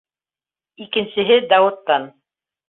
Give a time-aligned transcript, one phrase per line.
[0.85, 2.09] Икенсеһе- Дауыттан.